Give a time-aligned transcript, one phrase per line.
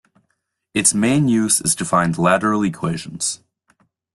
[0.73, 3.43] Its main use is to find lateral equations.